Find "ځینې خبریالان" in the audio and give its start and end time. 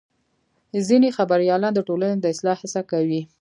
0.87-1.73